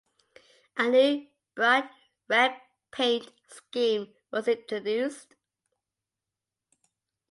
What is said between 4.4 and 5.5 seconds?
introduced.